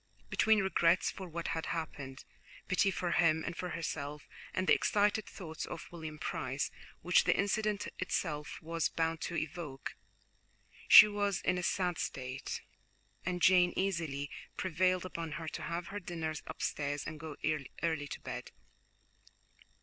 [0.31, 2.25] Between regrets for what had happened,
[2.67, 6.71] pity for him and for herself, and the excited thoughts of William Price
[7.03, 9.95] which the incident itself was bound to evoke,
[10.87, 12.63] she was in a sad state,
[13.27, 17.35] and Jane easily prevailed upon her to have her dinner upstairs and go
[17.83, 18.49] early to bed.